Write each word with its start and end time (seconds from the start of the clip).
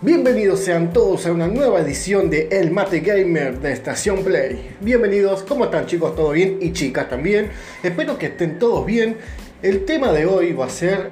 Bienvenidos 0.00 0.60
sean 0.60 0.92
todos 0.92 1.26
a 1.26 1.32
una 1.32 1.48
nueva 1.48 1.80
edición 1.80 2.30
de 2.30 2.46
El 2.52 2.70
Mate 2.70 3.00
Gamer 3.00 3.58
de 3.58 3.72
Estación 3.72 4.22
Play. 4.22 4.76
Bienvenidos, 4.80 5.42
¿cómo 5.42 5.64
están 5.64 5.86
chicos? 5.86 6.14
¿Todo 6.14 6.30
bien? 6.30 6.58
Y 6.60 6.72
chicas 6.72 7.08
también. 7.08 7.50
Espero 7.82 8.16
que 8.16 8.26
estén 8.26 8.60
todos 8.60 8.86
bien. 8.86 9.16
El 9.60 9.84
tema 9.86 10.12
de 10.12 10.24
hoy 10.24 10.52
va 10.52 10.66
a 10.66 10.70
ser 10.70 11.10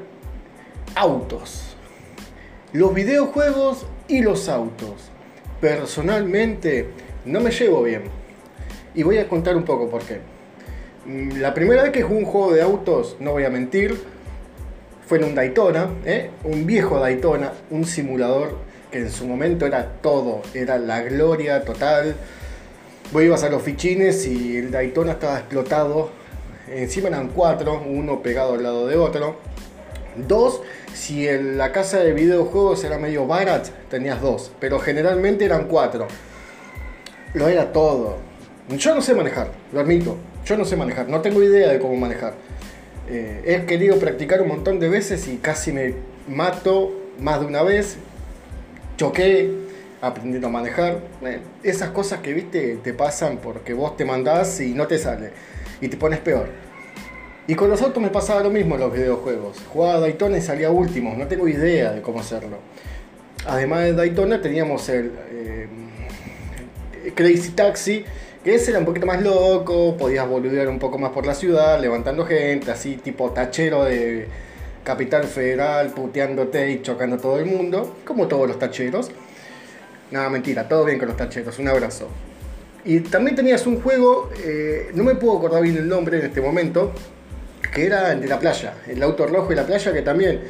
autos. 0.95 1.77
Los 2.73 2.95
videojuegos 2.95 3.87
y 4.07 4.21
los 4.23 4.49
autos. 4.49 5.11
Personalmente 5.61 6.87
no 7.25 7.41
me 7.41 7.51
llevo 7.51 7.83
bien. 7.83 8.03
Y 8.95 9.03
voy 9.03 9.19
a 9.19 9.29
contar 9.29 9.57
un 9.57 9.65
poco 9.65 9.91
por 9.91 10.03
qué. 10.03 10.21
Mm, 11.07 11.41
La 11.41 11.53
primera 11.55 11.83
vez 11.83 11.91
que 11.91 12.03
jugué 12.03 12.21
un 12.21 12.25
juego 12.25 12.53
de 12.53 12.63
autos, 12.63 13.17
no 13.19 13.33
voy 13.33 13.43
a 13.43 13.51
mentir, 13.51 14.01
fue 15.09 15.19
en 15.19 15.25
un 15.25 15.35
Daytona, 15.35 15.89
¿eh? 16.05 16.31
un 16.45 16.67
viejo 16.67 17.01
Daytona, 17.01 17.53
un 17.71 17.85
simulador 17.85 18.76
en 18.97 19.11
su 19.11 19.27
momento 19.27 19.67
era 19.67 19.87
todo, 20.03 20.43
era 20.55 20.79
la 20.79 21.03
gloria 21.03 21.63
total. 21.65 22.15
Vos 23.13 23.23
ibas 23.23 23.45
a 23.45 23.51
los 23.51 23.63
fichines 23.63 24.27
y 24.27 24.57
el 24.57 24.71
Daytona 24.71 25.13
estaba 25.13 25.39
explotado. 25.39 26.11
Encima 26.69 27.09
eran 27.09 27.29
cuatro, 27.29 27.83
uno 27.87 28.23
pegado 28.23 28.55
al 28.55 28.63
lado 28.63 28.87
de 28.87 28.97
otro. 28.97 29.37
Dos, 30.17 30.63
si 30.95 31.29
en 31.29 31.59
la 31.59 31.73
casa 31.73 31.99
de 31.99 32.13
videojuegos 32.13 32.83
era 32.85 32.99
medio 32.99 33.27
barat, 33.27 33.69
tenías 33.91 34.21
dos, 34.21 34.51
pero 34.59 34.79
generalmente 34.79 35.45
eran 35.45 35.69
cuatro. 35.69 36.09
Lo 37.35 37.49
era 37.49 37.73
todo. 37.73 38.17
Yo 38.77 38.95
no 38.95 39.03
sé 39.03 39.15
manejar, 39.15 39.51
lo 39.73 39.81
admito. 39.81 40.17
Yo 40.45 40.57
no 40.57 40.65
sé 40.65 40.77
manejar, 40.77 41.09
no 41.09 41.21
tengo 41.21 41.43
idea 41.43 41.69
de 41.71 41.79
cómo 41.79 41.97
manejar. 41.97 42.35
Eh, 43.09 43.43
he 43.45 43.67
querido 43.67 43.99
practicar 43.99 44.43
un 44.43 44.49
montón 44.49 44.81
de 44.81 44.89
veces 44.89 45.29
y 45.29 45.37
casi 45.37 45.73
me 45.73 45.95
mato 46.29 46.93
más 47.21 47.41
de 47.41 47.47
una 47.47 47.63
vez. 47.63 47.99
Choqué 48.97 49.51
aprendiendo 50.01 50.49
a 50.49 50.51
manejar. 50.51 51.01
Eh, 51.23 51.41
esas 51.63 51.91
cosas 51.91 52.21
que 52.21 52.33
viste 52.33 52.79
te 52.83 52.95
pasan 52.95 53.39
porque 53.39 53.75
vos 53.75 53.97
te 53.97 54.05
mandás 54.05 54.61
y 54.61 54.75
no 54.75 54.87
te 54.87 54.99
sale. 54.99 55.31
Y 55.81 55.89
te 55.89 55.97
pones 55.97 56.21
peor. 56.21 56.49
Y 57.47 57.55
con 57.55 57.71
los 57.71 57.81
autos 57.83 58.03
me 58.03 58.11
pasaba 58.11 58.43
lo 58.43 58.51
mismo 58.51 58.75
en 58.75 58.81
los 58.81 58.93
videojuegos. 58.93 59.59
Jugaba 59.73 60.01
Daytona 60.01 60.39
y 60.39 60.41
salía 60.41 60.71
último. 60.71 61.15
No 61.17 61.27
tengo 61.27 61.49
idea 61.49 61.93
de 61.93 62.03
cómo 62.03 62.21
hacerlo. 62.21 62.59
Además 63.47 63.85
de 63.85 63.93
Daytona 63.93 64.41
teníamos 64.41 64.89
el 64.89 65.13
eh, 65.31 65.69
Crazy 67.15 67.51
Taxi 67.51 68.05
que 68.47 68.55
ese 68.55 68.71
era 68.71 68.79
un 68.79 68.85
poquito 68.85 69.07
más 69.07 69.21
loco, 69.23 69.97
podías 69.97 70.29
boludear 70.29 70.69
un 70.69 70.79
poco 70.79 70.99
más 70.99 71.11
por 71.11 71.27
la 71.27 71.35
ciudad, 71.35 71.81
levantando 71.81 72.25
gente, 72.25 72.71
así 72.71 72.95
tipo 72.95 73.33
tachero 73.33 73.83
de 73.83 74.29
Capital 74.87 75.25
Federal, 75.25 75.89
puteándote 75.91 76.71
y 76.71 76.81
chocando 76.81 77.17
a 77.17 77.19
todo 77.19 77.41
el 77.41 77.47
mundo, 77.47 77.97
como 78.05 78.29
todos 78.29 78.47
los 78.47 78.57
tacheros. 78.57 79.11
Nada, 80.13 80.31
mentira, 80.31 80.69
todo 80.69 80.85
bien 80.85 80.97
con 81.01 81.09
los 81.09 81.17
tacheros, 81.17 81.59
un 81.59 81.67
abrazo. 81.67 82.09
Y 82.85 83.01
también 83.01 83.35
tenías 83.35 83.67
un 83.67 83.81
juego, 83.81 84.31
eh, 84.45 84.93
no 84.95 85.03
me 85.03 85.17
puedo 85.17 85.39
acordar 85.39 85.61
bien 85.61 85.77
el 85.77 85.89
nombre 85.89 86.21
en 86.21 86.27
este 86.27 86.41
momento, 86.41 86.93
que 87.75 87.85
era 87.85 88.13
el 88.13 88.21
de 88.21 88.29
la 88.29 88.39
playa, 88.39 88.75
el 88.87 89.03
auto 89.03 89.27
rojo 89.27 89.53
y 89.53 89.57
la 89.57 89.67
playa, 89.67 89.93
que 89.93 90.03
también 90.03 90.41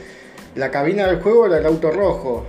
la 0.54 0.70
cabina 0.70 1.06
del 1.06 1.22
juego 1.22 1.46
era 1.46 1.56
el 1.56 1.64
auto 1.64 1.90
rojo, 1.90 2.44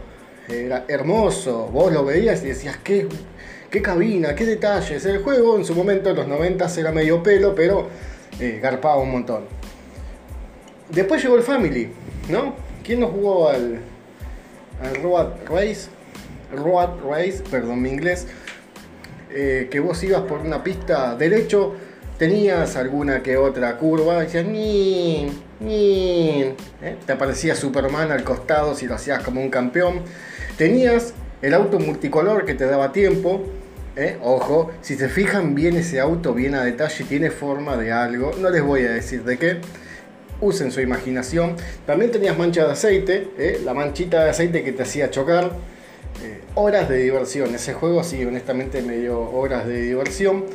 era 0.49 0.83
hermoso, 0.89 1.69
vos 1.71 1.93
lo 1.93 2.03
veías 2.03 2.43
y 2.43 2.47
decías, 2.47 2.75
qué 2.83 3.07
qué 3.69 3.81
cabina, 3.81 4.35
qué 4.35 4.45
detalles. 4.45 5.05
El 5.05 5.19
juego 5.19 5.57
en 5.57 5.65
su 5.65 5.73
momento, 5.73 6.09
en 6.09 6.17
los 6.17 6.27
90 6.27 6.67
era 6.77 6.91
medio 6.91 7.23
pelo, 7.23 7.55
pero 7.55 7.87
eh, 8.39 8.59
garpaba 8.61 8.97
un 8.97 9.11
montón. 9.11 9.56
Después 10.89 11.21
llegó 11.21 11.35
el 11.35 11.43
Family, 11.43 11.89
¿no? 12.29 12.55
¿Quién 12.83 13.01
no 13.01 13.07
jugó 13.07 13.49
al, 13.49 13.79
al 14.81 15.03
Road 15.03 15.33
Race? 15.49 15.89
Road 16.55 17.01
Race, 17.07 17.43
perdón 17.51 17.81
mi 17.81 17.89
inglés. 17.89 18.27
Eh, 19.29 19.67
que 19.69 19.79
vos 19.81 20.01
ibas 20.03 20.21
por 20.21 20.39
una 20.39 20.63
pista 20.63 21.15
derecho, 21.15 21.75
tenías 22.17 22.77
alguna 22.77 23.21
que 23.21 23.35
otra 23.35 23.77
curva, 23.77 24.21
decías 24.21 24.45
ni, 24.45 25.29
ni, 25.59 26.43
¿eh? 26.81 26.95
te 27.05 27.11
aparecía 27.11 27.53
Superman 27.53 28.11
al 28.11 28.23
costado 28.23 28.73
si 28.73 28.87
lo 28.87 28.95
hacías 28.95 29.21
como 29.23 29.41
un 29.41 29.49
campeón. 29.49 30.01
Tenías 30.57 31.13
el 31.41 31.53
auto 31.53 31.79
multicolor 31.79 32.45
que 32.45 32.53
te 32.53 32.65
daba 32.65 32.93
tiempo. 32.93 33.43
¿eh? 33.97 34.17
Ojo, 34.23 34.71
si 34.81 34.95
se 34.95 35.09
fijan 35.09 35.53
bien 35.53 35.75
ese 35.75 35.99
auto, 35.99 36.33
bien 36.33 36.55
a 36.55 36.63
detalle, 36.63 37.03
tiene 37.03 37.29
forma 37.29 37.75
de 37.75 37.91
algo. 37.91 38.31
No 38.39 38.49
les 38.49 38.63
voy 38.63 38.85
a 38.85 38.91
decir 38.91 39.23
de 39.23 39.37
qué. 39.37 39.57
Usen 40.39 40.71
su 40.71 40.81
imaginación. 40.81 41.55
También 41.85 42.11
tenías 42.11 42.37
mancha 42.37 42.65
de 42.65 42.71
aceite, 42.71 43.29
¿eh? 43.37 43.61
la 43.63 43.73
manchita 43.73 44.23
de 44.23 44.29
aceite 44.29 44.63
que 44.63 44.71
te 44.71 44.83
hacía 44.83 45.09
chocar. 45.09 45.51
Eh, 46.23 46.41
horas 46.55 46.89
de 46.89 46.97
diversión. 46.97 47.53
Ese 47.55 47.73
juego 47.73 48.03
sí, 48.03 48.23
honestamente 48.23 48.81
me 48.81 48.97
dio 48.97 49.19
horas 49.19 49.67
de 49.67 49.81
diversión. 49.81 50.45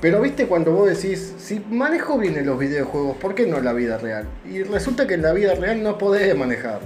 Pero 0.00 0.20
viste 0.20 0.46
cuando 0.46 0.72
vos 0.72 0.88
decís, 0.88 1.34
si 1.38 1.60
manejo 1.70 2.18
bien 2.18 2.36
en 2.36 2.44
los 2.46 2.58
videojuegos, 2.58 3.16
¿por 3.16 3.34
qué 3.34 3.46
no 3.46 3.56
en 3.56 3.64
la 3.64 3.72
vida 3.72 3.96
real? 3.96 4.28
Y 4.44 4.62
resulta 4.62 5.06
que 5.06 5.14
en 5.14 5.22
la 5.22 5.32
vida 5.32 5.54
real 5.54 5.82
no 5.82 5.96
podés 5.96 6.36
manejar. 6.36 6.80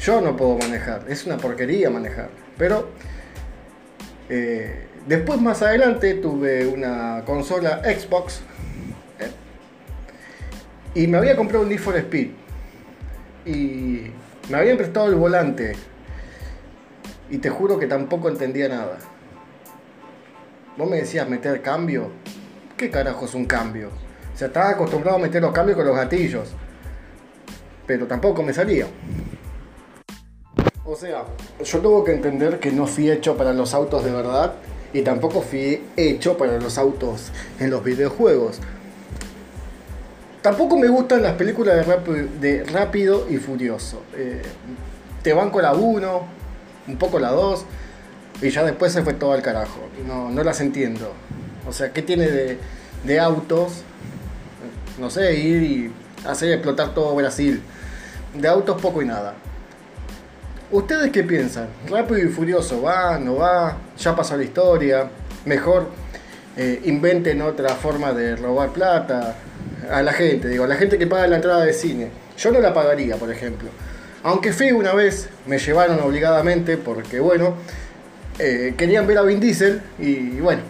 Yo 0.00 0.20
no 0.20 0.36
puedo 0.36 0.58
manejar, 0.58 1.04
es 1.08 1.26
una 1.26 1.36
porquería 1.36 1.90
manejar. 1.90 2.28
Pero 2.58 2.88
eh, 4.28 4.86
después 5.06 5.40
más 5.40 5.62
adelante 5.62 6.14
tuve 6.14 6.66
una 6.66 7.22
consola 7.24 7.82
Xbox 7.84 8.40
y 10.96 11.06
me 11.06 11.18
había 11.18 11.36
comprado 11.36 11.62
un 11.62 11.68
Need 11.68 11.78
for 11.78 11.94
Speed. 11.94 12.28
Y 13.44 14.10
me 14.48 14.56
habían 14.56 14.78
prestado 14.78 15.08
el 15.08 15.14
volante. 15.14 15.74
Y 17.28 17.36
te 17.36 17.50
juro 17.50 17.78
que 17.78 17.86
tampoco 17.86 18.30
entendía 18.30 18.70
nada. 18.70 18.96
Vos 20.78 20.88
me 20.88 20.96
decías 20.96 21.28
meter 21.28 21.60
cambio. 21.60 22.12
¿Qué 22.78 22.90
carajo 22.90 23.26
es 23.26 23.34
un 23.34 23.44
cambio? 23.44 23.90
O 24.34 24.38
sea, 24.38 24.46
estaba 24.46 24.70
acostumbrado 24.70 25.18
a 25.18 25.20
meter 25.20 25.42
los 25.42 25.52
cambios 25.52 25.76
con 25.76 25.86
los 25.86 25.94
gatillos. 25.94 26.54
Pero 27.86 28.06
tampoco 28.06 28.42
me 28.42 28.54
salía. 28.54 28.86
O 30.86 30.96
sea, 30.96 31.24
yo 31.62 31.78
tengo 31.80 32.04
que 32.04 32.12
entender 32.12 32.58
que 32.58 32.72
no 32.72 32.86
fui 32.86 33.10
hecho 33.10 33.36
para 33.36 33.52
los 33.52 33.74
autos 33.74 34.02
de 34.02 34.12
verdad 34.12 34.54
y 34.94 35.02
tampoco 35.02 35.42
fui 35.42 35.84
hecho 35.94 36.38
para 36.38 36.58
los 36.58 36.78
autos 36.78 37.32
en 37.60 37.68
los 37.68 37.84
videojuegos. 37.84 38.60
Tampoco 40.46 40.78
me 40.78 40.86
gustan 40.86 41.22
las 41.22 41.32
películas 41.32 41.84
de, 42.40 42.62
rápido, 42.62 43.26
y 43.28 43.36
Furioso. 43.38 44.04
Eh, 44.14 44.42
te 45.20 45.32
banco 45.32 45.60
la 45.60 45.74
1, 45.74 46.26
un 46.86 46.96
poco 46.98 47.18
la 47.18 47.32
2 47.32 47.64
y 48.42 48.50
ya 48.50 48.62
después 48.62 48.92
se 48.92 49.02
fue 49.02 49.14
todo 49.14 49.32
al 49.32 49.42
carajo. 49.42 49.80
No, 50.06 50.30
las 50.44 50.60
entiendo. 50.60 51.12
O 51.68 51.72
sea, 51.72 51.92
¿qué 51.92 52.00
tiene 52.00 52.28
de, 52.28 52.58
de 53.02 53.18
autos? 53.18 53.82
No 55.00 55.10
sé, 55.10 55.34
ir 55.34 55.62
y 55.64 55.92
hacer 56.24 56.52
explotar 56.52 56.94
todo 56.94 57.12
Brasil. 57.16 57.60
De 58.32 58.46
autos 58.46 58.80
poco 58.80 59.02
y 59.02 59.04
nada. 59.04 59.34
¿Ustedes 60.70 61.10
qué 61.10 61.24
piensan? 61.24 61.66
¿Rápido 61.90 62.20
y 62.20 62.28
Furioso 62.28 62.82
va, 62.82 63.18
no 63.18 63.34
va? 63.34 63.78
¿Ya 63.98 64.14
pasó 64.14 64.36
la 64.36 64.44
historia? 64.44 65.10
¿Mejor 65.44 65.90
eh, 66.56 66.82
inventen 66.84 67.42
otra 67.42 67.70
forma 67.70 68.12
de 68.12 68.36
robar 68.36 68.70
plata? 68.70 69.34
A 69.90 70.02
la 70.02 70.12
gente, 70.12 70.48
digo, 70.48 70.64
a 70.64 70.66
la 70.66 70.76
gente 70.76 70.98
que 70.98 71.06
paga 71.06 71.26
la 71.26 71.36
entrada 71.36 71.64
de 71.64 71.72
cine. 71.72 72.10
Yo 72.38 72.50
no 72.50 72.60
la 72.60 72.74
pagaría, 72.74 73.16
por 73.16 73.30
ejemplo. 73.30 73.68
Aunque 74.22 74.52
fui 74.52 74.72
una 74.72 74.92
vez, 74.92 75.28
me 75.46 75.58
llevaron 75.58 76.00
obligadamente 76.00 76.76
porque, 76.76 77.20
bueno, 77.20 77.54
eh, 78.38 78.74
querían 78.76 79.06
ver 79.06 79.18
a 79.18 79.22
Vin 79.22 79.40
Diesel 79.40 79.80
y, 79.98 80.40
bueno, 80.40 80.62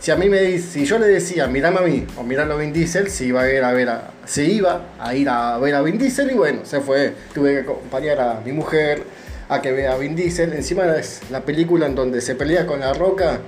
si 0.00 0.10
a 0.12 0.16
mí 0.16 0.28
me 0.28 0.58
si 0.58 0.84
yo 0.84 0.98
le 0.98 1.08
decía, 1.08 1.48
mirame 1.48 1.78
a 1.78 2.20
o 2.20 2.22
mirando 2.22 2.54
a 2.54 2.56
Vin 2.56 2.72
Diesel, 2.72 3.10
se 3.10 3.24
iba 3.24 3.42
a 3.42 3.50
ir 3.50 3.64
a 3.64 3.72
ver 3.72 3.88
a, 3.88 4.10
se 4.24 4.44
iba 4.44 4.90
a 4.98 5.14
ir 5.14 5.28
a 5.28 5.58
ver 5.58 5.74
a 5.74 5.82
Vin 5.82 5.98
Diesel 5.98 6.30
y 6.30 6.34
bueno, 6.34 6.60
se 6.64 6.80
fue. 6.80 7.14
Tuve 7.34 7.54
que 7.54 7.60
acompañar 7.60 8.20
a 8.20 8.40
mi 8.44 8.52
mujer 8.52 9.02
a 9.48 9.60
que 9.60 9.72
vea 9.72 9.94
a 9.94 9.98
Vin 9.98 10.14
Diesel. 10.14 10.52
Encima 10.52 10.84
es 10.96 11.22
la 11.30 11.40
película 11.40 11.86
en 11.86 11.94
donde 11.94 12.20
se 12.20 12.34
pelea 12.34 12.66
con 12.66 12.80
la 12.80 12.94
roca. 12.94 13.40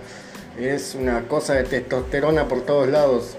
Es 0.58 0.94
una 0.94 1.28
cosa 1.28 1.54
de 1.54 1.64
testosterona 1.64 2.48
por 2.48 2.66
todos 2.66 2.88
lados. 2.88 3.36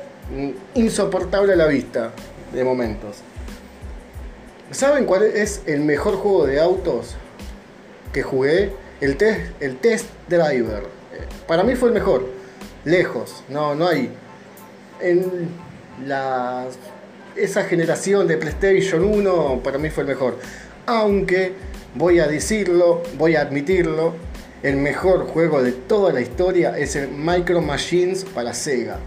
Insoportable 0.75 1.53
a 1.53 1.55
la 1.55 1.67
vista 1.67 2.11
de 2.53 2.63
momentos. 2.63 3.17
¿Saben 4.71 5.05
cuál 5.05 5.23
es 5.23 5.61
el 5.65 5.81
mejor 5.81 6.15
juego 6.15 6.45
de 6.45 6.61
autos 6.61 7.15
que 8.13 8.23
jugué? 8.23 8.71
El 9.01 9.17
test, 9.17 9.41
el 9.59 9.77
test 9.77 10.05
Driver. 10.29 10.83
Para 11.47 11.63
mí 11.63 11.75
fue 11.75 11.89
el 11.89 11.95
mejor 11.95 12.29
lejos, 12.85 13.43
no, 13.49 13.75
no 13.75 13.87
hay. 13.87 14.11
En 15.01 15.49
la, 16.05 16.67
esa 17.35 17.63
generación 17.63 18.27
de 18.27 18.37
PlayStation 18.37 19.03
1 19.03 19.61
para 19.63 19.77
mí 19.77 19.89
fue 19.89 20.03
el 20.03 20.09
mejor. 20.09 20.37
Aunque 20.85 21.53
voy 21.95 22.19
a 22.19 22.27
decirlo, 22.27 23.03
voy 23.17 23.35
a 23.35 23.41
admitirlo, 23.41 24.13
el 24.63 24.77
mejor 24.77 25.25
juego 25.25 25.63
de 25.63 25.71
toda 25.71 26.13
la 26.13 26.21
historia 26.21 26.77
es 26.77 26.95
el 26.95 27.09
Micro 27.09 27.61
Machines 27.61 28.23
para 28.23 28.53
Sega. 28.53 28.99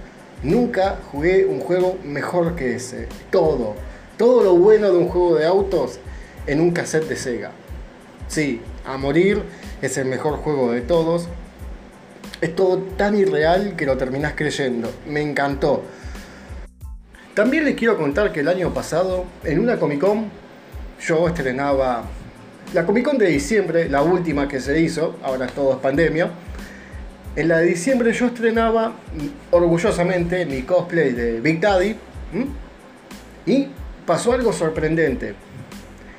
Nunca 0.44 0.98
jugué 1.10 1.46
un 1.46 1.58
juego 1.58 1.96
mejor 2.04 2.54
que 2.54 2.74
ese. 2.76 3.08
Todo, 3.30 3.74
todo 4.18 4.44
lo 4.44 4.54
bueno 4.54 4.92
de 4.92 4.98
un 4.98 5.08
juego 5.08 5.36
de 5.36 5.46
autos 5.46 5.98
en 6.46 6.60
un 6.60 6.70
cassette 6.70 7.08
de 7.08 7.16
Sega. 7.16 7.50
Sí, 8.28 8.60
a 8.86 8.98
morir 8.98 9.42
es 9.80 9.96
el 9.96 10.04
mejor 10.04 10.36
juego 10.36 10.70
de 10.70 10.82
todos. 10.82 11.28
Es 12.42 12.54
todo 12.54 12.76
tan 12.98 13.16
irreal 13.16 13.74
que 13.74 13.86
lo 13.86 13.96
terminás 13.96 14.34
creyendo. 14.36 14.90
Me 15.08 15.22
encantó. 15.22 15.82
También 17.32 17.64
les 17.64 17.74
quiero 17.74 17.96
contar 17.96 18.30
que 18.30 18.40
el 18.40 18.48
año 18.48 18.74
pasado, 18.74 19.24
en 19.44 19.60
una 19.60 19.78
Comic 19.78 20.00
Con, 20.00 20.26
yo 21.00 21.26
estrenaba 21.26 22.04
la 22.74 22.84
Comic 22.84 23.04
Con 23.06 23.16
de 23.16 23.28
diciembre, 23.28 23.88
la 23.88 24.02
última 24.02 24.46
que 24.46 24.60
se 24.60 24.78
hizo, 24.78 25.16
ahora 25.22 25.46
todo 25.46 25.72
es 25.72 25.78
pandemia. 25.78 26.30
En 27.36 27.48
la 27.48 27.58
de 27.58 27.66
diciembre 27.66 28.12
yo 28.12 28.26
estrenaba 28.26 28.92
orgullosamente 29.50 30.46
mi 30.46 30.62
cosplay 30.62 31.12
de 31.12 31.40
Big 31.40 31.60
Daddy. 31.60 31.96
Y 33.44 33.68
pasó 34.06 34.32
algo 34.32 34.52
sorprendente. 34.52 35.34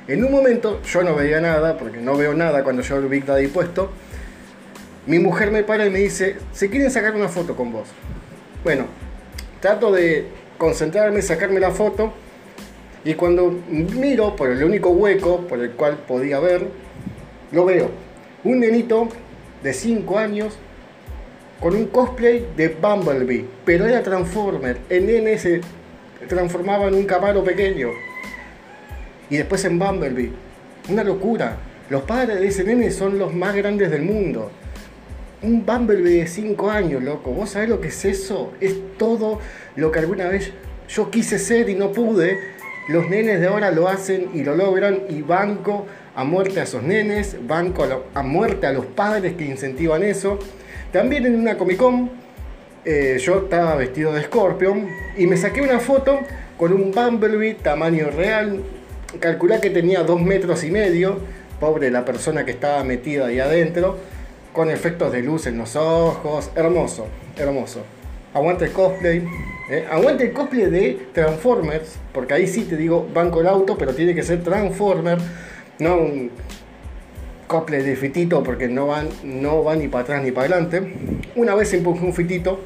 En 0.08 0.22
un 0.24 0.30
momento 0.30 0.82
yo 0.82 1.02
no 1.02 1.14
veía 1.14 1.40
nada, 1.40 1.78
porque 1.78 1.98
no 2.02 2.16
veo 2.18 2.34
nada 2.34 2.62
cuando 2.62 2.82
yo 2.82 2.98
el 2.98 3.06
Big 3.06 3.24
Daddy 3.24 3.46
puesto. 3.48 3.90
Mi 5.06 5.18
mujer 5.18 5.50
me 5.50 5.62
para 5.62 5.86
y 5.86 5.90
me 5.90 6.00
dice, 6.00 6.36
¿se 6.52 6.68
quieren 6.68 6.90
sacar 6.90 7.14
una 7.14 7.28
foto 7.28 7.56
con 7.56 7.72
vos? 7.72 7.88
Bueno, 8.62 8.84
trato 9.60 9.90
de 9.92 10.28
concentrarme, 10.58 11.22
sacarme 11.22 11.60
la 11.60 11.70
foto. 11.70 12.12
Y 13.04 13.14
cuando 13.14 13.58
miro 13.70 14.36
por 14.36 14.50
el 14.50 14.62
único 14.62 14.90
hueco 14.90 15.46
por 15.46 15.60
el 15.60 15.70
cual 15.70 15.96
podía 16.06 16.40
ver, 16.40 16.66
lo 17.52 17.64
veo. 17.64 17.90
Un 18.44 18.60
nenito 18.60 19.08
de 19.62 19.72
5 19.72 20.18
años 20.18 20.58
con 21.60 21.74
un 21.74 21.86
cosplay 21.86 22.46
de 22.56 22.68
Bumblebee, 22.68 23.44
pero 23.64 23.86
era 23.86 24.02
Transformer. 24.02 24.78
El 24.88 25.06
nene 25.06 25.38
se 25.38 25.60
transformaba 26.28 26.88
en 26.88 26.94
un 26.94 27.04
camaro 27.04 27.42
pequeño. 27.42 27.90
Y 29.30 29.36
después 29.36 29.64
en 29.64 29.78
Bumblebee. 29.78 30.32
Una 30.88 31.02
locura. 31.02 31.56
Los 31.88 32.02
padres 32.02 32.40
de 32.40 32.48
ese 32.48 32.64
nene 32.64 32.90
son 32.90 33.18
los 33.18 33.34
más 33.34 33.54
grandes 33.54 33.90
del 33.90 34.02
mundo. 34.02 34.50
Un 35.42 35.64
Bumblebee 35.64 36.20
de 36.20 36.26
5 36.26 36.70
años, 36.70 37.02
loco. 37.02 37.32
¿Vos 37.32 37.50
sabés 37.50 37.68
lo 37.68 37.80
que 37.80 37.88
es 37.88 38.04
eso? 38.04 38.52
Es 38.60 38.74
todo 38.98 39.40
lo 39.76 39.90
que 39.90 39.98
alguna 40.00 40.28
vez 40.28 40.52
yo 40.88 41.10
quise 41.10 41.38
ser 41.38 41.68
y 41.68 41.74
no 41.74 41.92
pude. 41.92 42.38
Los 42.88 43.08
nenes 43.08 43.40
de 43.40 43.48
ahora 43.48 43.70
lo 43.72 43.88
hacen 43.88 44.30
y 44.34 44.44
lo 44.44 44.54
logran 44.54 45.02
y 45.08 45.22
banco 45.22 45.86
a 46.14 46.24
muerte 46.24 46.60
a 46.60 46.62
esos 46.62 46.82
nenes, 46.82 47.36
banco 47.46 47.84
a, 47.84 48.18
a 48.18 48.22
muerte 48.22 48.66
a 48.66 48.72
los 48.72 48.86
padres 48.86 49.34
que 49.34 49.44
incentivan 49.44 50.02
eso. 50.02 50.38
También 50.92 51.26
en 51.26 51.34
una 51.38 51.56
Comic 51.56 51.76
Con 51.76 52.10
eh, 52.88 53.18
yo 53.18 53.38
estaba 53.38 53.74
vestido 53.74 54.12
de 54.12 54.22
Scorpion 54.22 54.88
y 55.18 55.26
me 55.26 55.36
saqué 55.36 55.60
una 55.60 55.80
foto 55.80 56.20
con 56.56 56.72
un 56.72 56.92
Bumblebee 56.92 57.54
tamaño 57.54 58.10
real. 58.10 58.62
Calculé 59.18 59.60
que 59.60 59.70
tenía 59.70 60.04
dos 60.04 60.22
metros 60.22 60.62
y 60.62 60.70
medio. 60.70 61.18
Pobre 61.58 61.90
la 61.90 62.04
persona 62.04 62.44
que 62.44 62.52
estaba 62.52 62.84
metida 62.84 63.26
ahí 63.26 63.40
adentro. 63.40 63.98
Con 64.52 64.70
efectos 64.70 65.10
de 65.10 65.22
luz 65.22 65.48
en 65.48 65.58
los 65.58 65.74
ojos. 65.74 66.50
Hermoso, 66.54 67.08
hermoso. 67.36 67.82
Aguante 68.32 68.66
el 68.66 68.72
cosplay. 68.72 69.26
Eh. 69.68 69.84
Aguante 69.90 70.26
el 70.26 70.32
cosplay 70.32 70.70
de 70.70 71.08
Transformers. 71.12 71.96
Porque 72.12 72.34
ahí 72.34 72.46
sí 72.46 72.62
te 72.62 72.76
digo 72.76 73.08
banco 73.12 73.40
el 73.40 73.48
auto, 73.48 73.76
pero 73.76 73.94
tiene 73.94 74.14
que 74.14 74.22
ser 74.22 74.44
Transformer. 74.44 75.18
No 75.80 75.96
un 75.96 76.30
cosplay 77.46 77.82
de 77.82 77.96
fitito 77.96 78.42
porque 78.42 78.68
no 78.68 78.86
van, 78.86 79.08
no 79.24 79.62
van 79.62 79.78
ni 79.80 79.88
para 79.88 80.04
atrás 80.04 80.22
ni 80.22 80.30
para 80.30 80.46
adelante. 80.46 80.94
Una 81.34 81.54
vez 81.54 81.72
empujé 81.72 82.04
un 82.04 82.14
fitito 82.14 82.60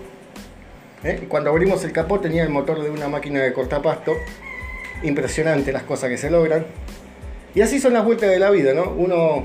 ¿eh? 1.05 1.27
Cuando 1.29 1.51
abrimos 1.51 1.85
el 1.85 1.93
capó 1.93 2.21
tenía 2.21 2.43
el 2.43 2.51
motor 2.51 2.83
de 2.83 2.91
una 2.91 3.09
máquina 3.09 3.41
de 3.41 3.53
cortapasto. 3.53 4.15
Impresionante 5.03 5.73
las 5.73 5.85
cosas 5.85 6.11
que 6.11 6.19
se 6.19 6.31
logran. 6.31 6.67
Y 7.55 7.63
así 7.63 7.81
son 7.81 7.95
las 7.95 8.05
vueltas 8.05 8.31
de 8.31 8.39
la 8.39 8.51
vida, 8.51 8.75
¿no? 8.75 8.91
Uno 8.91 9.45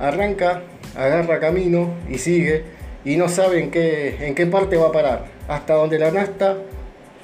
arranca, 0.00 0.62
agarra 0.96 1.38
camino 1.40 1.94
y 2.08 2.18
sigue 2.18 2.64
y 3.04 3.16
no 3.16 3.28
sabe 3.28 3.60
en 3.60 3.70
qué, 3.70 4.26
en 4.26 4.34
qué 4.34 4.46
parte 4.46 4.76
va 4.76 4.88
a 4.88 4.92
parar. 4.92 5.26
Hasta 5.46 5.74
donde 5.74 5.98
la 5.98 6.10
nasta, 6.10 6.56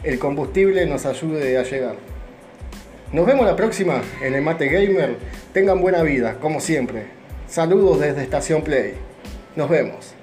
el 0.03 0.19
combustible 0.19 0.87
nos 0.87 1.07
ayude 1.07 1.57
a 1.57 1.63
llegar. 1.63 1.97
Nos 3.13 3.27
vemos 3.27 3.45
la 3.45 3.57
próxima 3.57 4.03
en 4.23 4.35
el 4.35 4.43
Mate 4.43 4.69
Gamer. 4.69 5.17
Tengan 5.53 5.81
buena 5.81 6.03
vida, 6.03 6.37
como 6.41 6.61
siempre. 6.61 7.20
Saludos 7.51 7.99
desde 7.99 8.23
Estación 8.23 8.63
Play. 8.63 8.95
Nos 9.57 9.69
vemos. 9.69 10.15